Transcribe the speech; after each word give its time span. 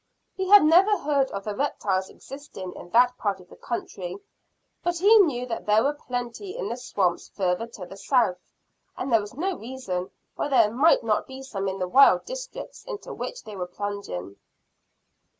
He 0.35 0.47
had 0.49 0.63
never 0.63 0.97
heard 0.97 1.29
of 1.29 1.43
the 1.43 1.55
reptiles 1.55 2.09
existing 2.09 2.73
in 2.73 2.89
that 2.89 3.15
part 3.19 3.39
of 3.39 3.49
the 3.49 3.55
country, 3.55 4.17
but 4.81 4.97
he 4.97 5.15
knew 5.19 5.45
that 5.45 5.67
there 5.67 5.83
were 5.83 5.93
plenty 5.93 6.57
in 6.57 6.69
the 6.69 6.75
swamps 6.75 7.29
farther 7.29 7.67
to 7.67 7.85
the 7.85 7.97
south, 7.97 8.39
and 8.97 9.13
there 9.13 9.21
was 9.21 9.35
no 9.35 9.55
reason 9.55 10.09
why 10.35 10.47
there 10.47 10.71
might 10.71 11.03
not 11.03 11.27
be 11.27 11.43
some 11.43 11.67
in 11.67 11.77
the 11.77 11.87
wild 11.87 12.25
districts 12.25 12.83
into 12.85 13.13
which 13.13 13.43
they 13.43 13.55
were 13.55 13.67
plunging. 13.67 14.37